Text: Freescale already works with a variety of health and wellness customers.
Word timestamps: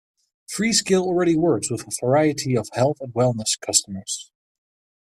Freescale 0.51 1.03
already 1.03 1.35
works 1.35 1.69
with 1.69 1.87
a 1.87 1.91
variety 2.03 2.57
of 2.57 2.69
health 2.73 2.97
and 3.01 3.13
wellness 3.13 3.51
customers. 3.63 4.31